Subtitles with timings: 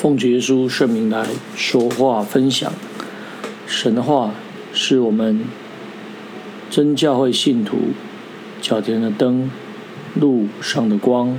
[0.00, 2.72] 奉主耶稣圣名来说话分享。
[3.66, 4.32] 神的话
[4.72, 5.40] 是我们
[6.70, 7.78] 真教会信徒
[8.62, 9.50] 脚前的灯，
[10.14, 11.36] 路上的光。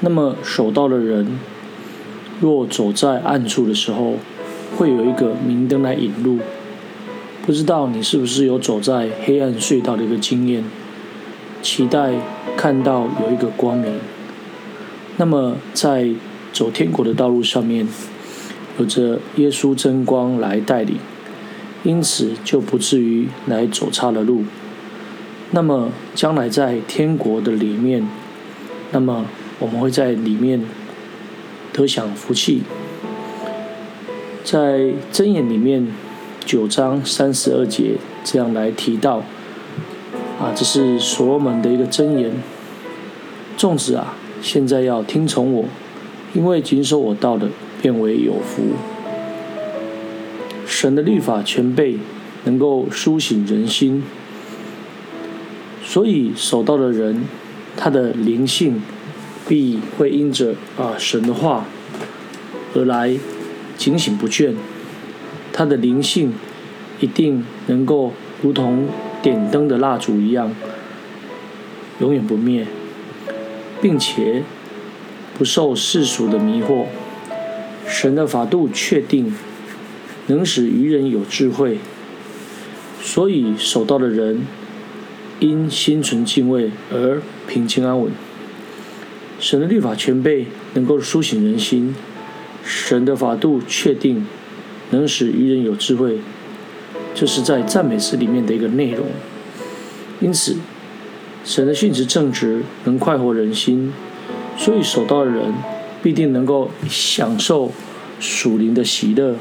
[0.00, 1.38] 那么守道的人，
[2.40, 4.14] 若走在暗处的时候，
[4.78, 6.38] 会有一个明灯来引路。
[7.44, 10.64] 不知道你是不是有走在黑暗隧道的一个经验？
[11.60, 12.14] 期待
[12.56, 13.92] 看到有一个光明。
[15.18, 16.08] 那么在
[16.52, 17.86] 走天国的道路上面，
[18.78, 20.96] 有着耶稣真光来带领，
[21.84, 24.44] 因此就不至于来走差了路。
[25.50, 28.06] 那么将来在天国的里面，
[28.90, 29.24] 那么
[29.58, 30.62] 我们会在里面
[31.72, 32.62] 得享福气。
[34.44, 35.86] 在箴言里面
[36.44, 39.22] 九章三十二节这样来提到，
[40.40, 42.32] 啊，这是所罗门的一个箴言。
[43.56, 45.64] 众子啊，现在要听从我。
[46.34, 47.48] 因为谨守我道的，
[47.80, 48.74] 便为有福。
[50.66, 51.98] 神的律法全备，
[52.44, 54.02] 能够苏醒人心。
[55.82, 57.24] 所以守道的人，
[57.76, 58.82] 他的灵性
[59.48, 61.64] 必会因着啊神的话
[62.74, 63.16] 而来
[63.78, 64.54] 警醒不倦。
[65.50, 66.34] 他的灵性
[67.00, 68.12] 一定能够
[68.42, 68.88] 如同
[69.22, 70.54] 点灯的蜡烛一样，
[72.00, 72.66] 永远不灭，
[73.80, 74.44] 并且。
[75.38, 76.86] 不受世俗的迷惑，
[77.86, 79.32] 神的法度确定，
[80.26, 81.78] 能使愚人有智慧。
[83.00, 84.42] 所以守道的人
[85.38, 88.10] 因心存敬畏而平静安稳。
[89.38, 91.94] 神的律法全备，能够苏醒人心。
[92.64, 94.26] 神的法度确定，
[94.90, 96.18] 能使愚人有智慧。
[97.14, 99.06] 这是在赞美诗里面的一个内容。
[100.20, 100.56] 因此，
[101.44, 103.92] 神的训词正直，能快活人心。
[104.58, 105.54] 所以守道的人
[106.02, 107.70] 必定能够享受
[108.18, 109.36] 属灵的喜乐，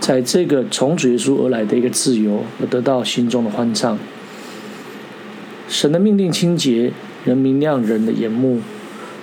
[0.00, 3.96] 在这个从主耶稣而来的一个自由，而得到心中的欢畅。
[5.68, 6.92] 神的命令清洁，
[7.24, 8.60] 能明亮人的眼目。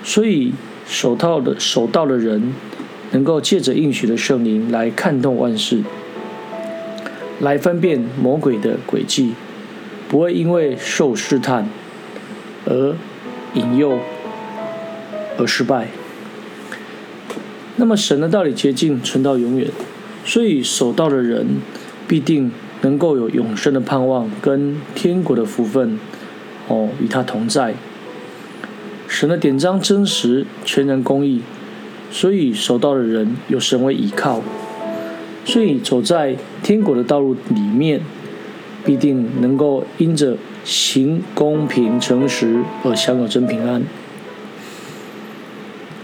[0.02, 0.54] 所以
[0.86, 2.54] 守道的守道的人，
[3.12, 5.82] 能够借着应许的圣灵来看透万事，
[7.40, 9.34] 来分辨魔鬼的诡计，
[10.08, 11.68] 不会因为受试探
[12.64, 12.96] 而
[13.52, 13.98] 引诱。
[15.38, 15.88] 而失败。
[17.76, 19.68] 那么神的道理洁净，存到永远，
[20.24, 21.46] 所以守道的人
[22.06, 22.52] 必定
[22.82, 25.98] 能够有永生的盼望，跟天国的福分
[26.68, 27.74] 哦与他同在。
[29.08, 31.40] 神的典章真实，全然公义，
[32.10, 34.42] 所以守道的人有神为依靠，
[35.44, 38.02] 所以走在天国的道路里面，
[38.84, 43.82] 必定能够因着行公平诚实而享有真平安。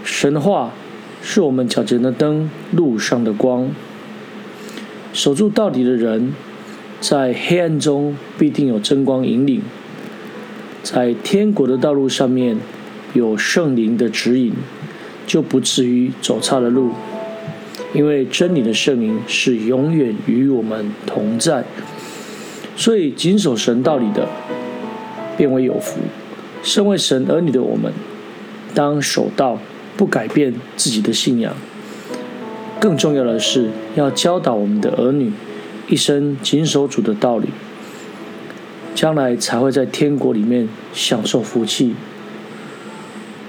[0.07, 0.71] 神话
[1.21, 3.69] 是我们脚前的灯，路上的光。
[5.11, 6.33] 守住道理的人，
[7.01, 9.61] 在黑暗中必定有真光引领，
[10.81, 12.57] 在天国的道路上面
[13.13, 14.53] 有圣灵的指引，
[15.27, 16.93] 就不至于走岔了路。
[17.93, 21.65] 因为真理的圣灵是永远与我们同在，
[22.77, 24.29] 所以谨守神道理的，
[25.35, 25.99] 便为有福。
[26.63, 27.91] 身为神儿女的我们，
[28.73, 29.59] 当守道。
[29.97, 31.55] 不改变自己的信仰，
[32.79, 35.33] 更重要的是要教导我们的儿女
[35.87, 37.47] 一生谨守主的道理，
[38.93, 41.95] 将来才会在天国里面享受福气。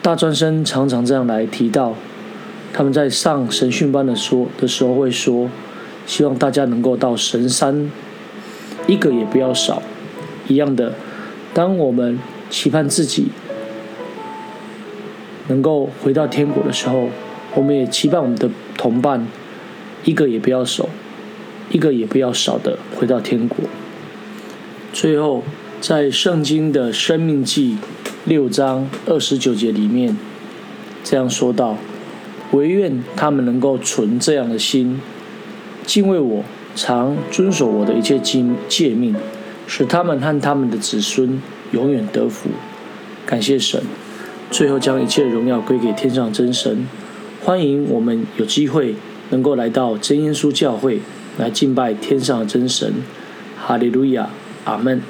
[0.01, 1.95] 大专生常常这样来提到，
[2.73, 5.51] 他们在上神训班的说的时候会说，
[6.07, 7.91] 希望大家能够到神山，
[8.87, 9.83] 一个也不要少。
[10.47, 10.95] 一样的，
[11.53, 13.27] 当我们期盼自己。
[15.49, 17.11] 能够回到天国的时候，
[17.55, 19.27] 我们也期盼我们的同伴
[20.05, 20.89] 一个也不要少，
[21.71, 23.59] 一个也不要少的回到天国。
[24.93, 25.43] 最后，
[25.81, 27.77] 在圣经的生命记
[28.25, 30.17] 六章二十九节里面，
[31.05, 31.77] 这样说道
[32.53, 35.01] ：“唯愿他们能够存这样的心，
[35.85, 36.45] 敬畏我，
[36.75, 39.15] 常遵守我的一切经诫命，
[39.67, 41.41] 使他们和他们的子孙
[41.73, 42.51] 永远得福。”
[43.25, 43.83] 感谢神。
[44.51, 46.87] 最后将一切荣耀归给天上真神。
[47.45, 48.95] 欢迎我们有机会
[49.31, 51.01] 能够来到真耶稣教会
[51.39, 52.95] 来敬拜天上真神。
[53.57, 54.31] 哈利路亚，
[54.65, 55.03] 阿门。